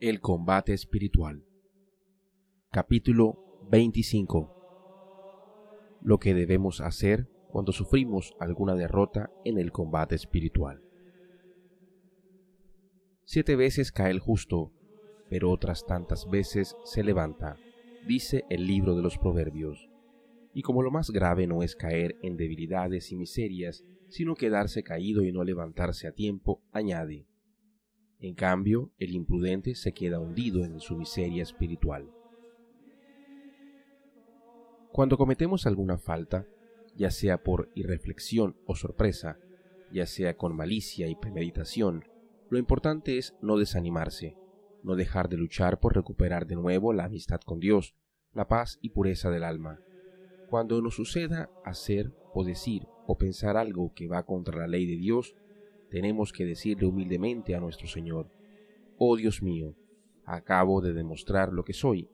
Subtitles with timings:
[0.00, 1.44] El combate espiritual.
[2.70, 5.98] Capítulo 25.
[6.02, 10.84] Lo que debemos hacer cuando sufrimos alguna derrota en el combate espiritual.
[13.24, 14.70] Siete veces cae el justo,
[15.28, 17.56] pero otras tantas veces se levanta,
[18.06, 19.90] dice el libro de los Proverbios.
[20.54, 25.24] Y como lo más grave no es caer en debilidades y miserias, sino quedarse caído
[25.24, 27.26] y no levantarse a tiempo, añade,
[28.20, 32.10] en cambio, el imprudente se queda hundido en su miseria espiritual.
[34.92, 36.46] Cuando cometemos alguna falta,
[36.96, 39.38] ya sea por irreflexión o sorpresa,
[39.92, 42.04] ya sea con malicia y premeditación,
[42.50, 44.36] lo importante es no desanimarse,
[44.82, 47.94] no dejar de luchar por recuperar de nuevo la amistad con Dios,
[48.32, 49.80] la paz y pureza del alma.
[50.50, 54.96] Cuando nos suceda hacer o decir o pensar algo que va contra la ley de
[54.96, 55.36] Dios,
[55.90, 58.30] tenemos que decirle humildemente a nuestro Señor,
[58.96, 59.76] Oh Dios mío,
[60.24, 62.08] acabo de demostrar lo que soy,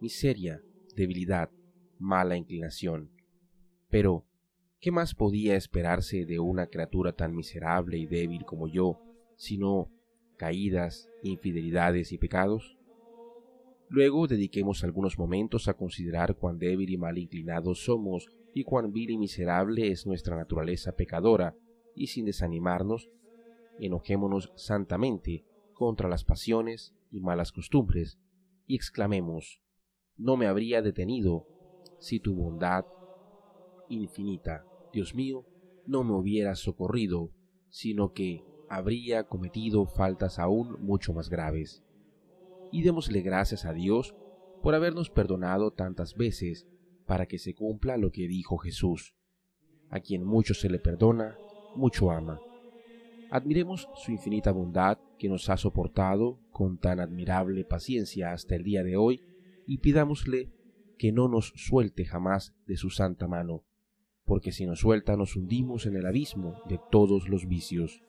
[0.00, 0.60] miseria,
[0.94, 1.50] debilidad,
[1.98, 3.10] mala inclinación.
[3.88, 4.26] Pero,
[4.80, 9.00] ¿qué más podía esperarse de una criatura tan miserable y débil como yo,
[9.36, 9.90] sino
[10.36, 12.76] caídas, infidelidades y pecados?
[13.88, 19.10] Luego dediquemos algunos momentos a considerar cuán débil y mal inclinados somos y cuán vil
[19.10, 21.54] y miserable es nuestra naturaleza pecadora,
[21.96, 23.10] y sin desanimarnos,
[23.80, 28.18] enojémonos santamente contra las pasiones y malas costumbres,
[28.66, 29.60] y exclamemos,
[30.16, 31.46] no me habría detenido
[31.98, 32.84] si tu bondad
[33.88, 35.44] infinita, Dios mío,
[35.86, 37.30] no me hubiera socorrido,
[37.70, 41.84] sino que habría cometido faltas aún mucho más graves.
[42.72, 44.14] Y démosle gracias a Dios
[44.62, 46.66] por habernos perdonado tantas veces
[47.06, 49.14] para que se cumpla lo que dijo Jesús.
[49.90, 51.38] A quien mucho se le perdona,
[51.76, 52.40] mucho ama.
[53.30, 58.82] Admiremos su infinita bondad que nos ha soportado con tan admirable paciencia hasta el día
[58.84, 59.20] de hoy
[59.66, 60.50] y pidámosle
[60.98, 63.64] que no nos suelte jamás de su santa mano,
[64.24, 68.02] porque si nos suelta nos hundimos en el abismo de todos los vicios.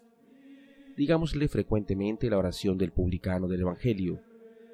[0.96, 4.22] Digámosle frecuentemente la oración del publicano del Evangelio,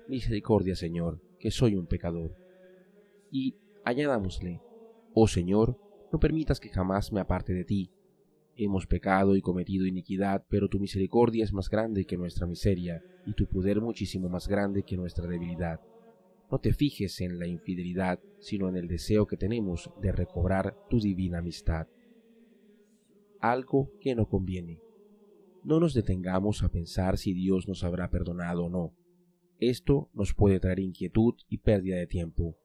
[0.08, 2.36] Misericordia Señor, que soy un pecador.
[3.32, 4.62] Y añadámosle,
[5.14, 5.78] Oh Señor,
[6.12, 7.92] no permitas que jamás me aparte de ti,
[8.56, 13.34] Hemos pecado y cometido iniquidad, pero tu misericordia es más grande que nuestra miseria, y
[13.34, 15.82] tu poder muchísimo más grande que nuestra debilidad.
[16.52, 21.00] No te fijes en la infidelidad, sino en el deseo que tenemos de recobrar tu
[21.00, 21.88] divina amistad.
[23.40, 24.80] Algo que no conviene.
[25.64, 28.94] No nos detengamos a pensar si Dios nos habrá perdonado o no.
[29.60, 32.56] Esto nos puede traer inquietud y pérdida de tiempo.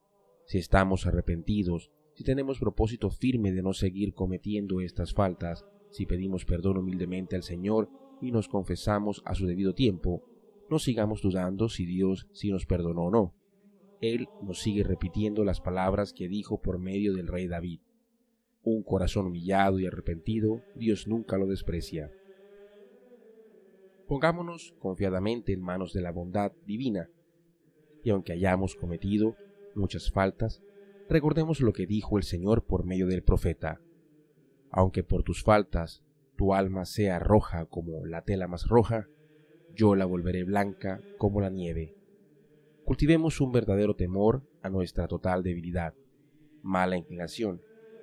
[0.44, 6.44] Si estamos arrepentidos, si tenemos propósito firme de no seguir cometiendo estas faltas, si pedimos
[6.44, 7.88] perdón humildemente al Señor
[8.20, 10.22] y nos confesamos a su debido tiempo,
[10.70, 13.34] no sigamos dudando si Dios sí nos perdonó o no.
[14.00, 17.80] Él nos sigue repitiendo las palabras que dijo por medio del rey David.
[18.62, 22.12] Un corazón humillado y arrepentido, Dios nunca lo desprecia.
[24.06, 27.10] Pongámonos confiadamente en manos de la bondad divina,
[28.04, 29.36] y aunque hayamos cometido
[29.74, 30.62] muchas faltas,
[31.08, 33.80] recordemos lo que dijo el Señor por medio del profeta
[34.70, 36.02] aunque por tus faltas
[36.36, 39.08] tu alma sea roja como la tela más roja,
[39.74, 41.94] yo la volveré blanca como la nieve.
[42.84, 45.94] Cultivemos un verdadero temor a nuestra total debilidad,
[46.62, 47.60] mala inclinación,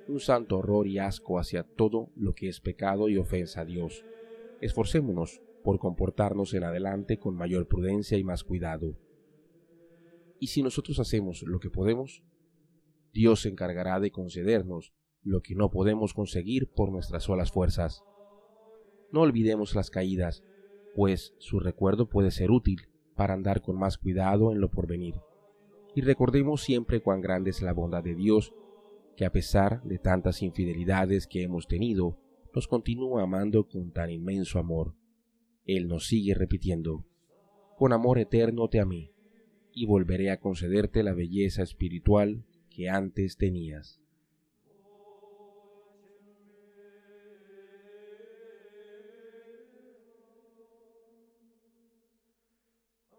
[0.08, 4.04] un santo horror y asco hacia todo lo que es pecado y ofensa a Dios.
[4.60, 8.96] Esforcémonos por comportarnos en adelante con mayor prudencia y más cuidado.
[10.38, 12.22] Y si nosotros hacemos lo que podemos,
[13.12, 14.92] Dios se encargará de concedernos
[15.26, 18.04] lo que no podemos conseguir por nuestras solas fuerzas.
[19.10, 20.44] No olvidemos las caídas,
[20.94, 25.16] pues su recuerdo puede ser útil para andar con más cuidado en lo porvenir.
[25.94, 28.54] Y recordemos siempre cuán grande es la bondad de Dios,
[29.16, 32.18] que a pesar de tantas infidelidades que hemos tenido,
[32.54, 34.94] nos continúa amando con tan inmenso amor.
[35.64, 37.04] Él nos sigue repitiendo,
[37.76, 39.12] con amor eterno te amé,
[39.72, 44.00] y volveré a concederte la belleza espiritual que antes tenías.